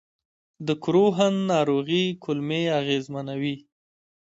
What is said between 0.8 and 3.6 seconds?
کروهن ناروغي کولمې اغېزمنوي.